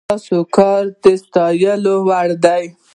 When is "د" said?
1.03-1.05